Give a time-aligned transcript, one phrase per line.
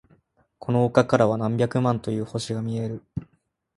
[0.57, 3.03] この丘からは何百万という星が見える。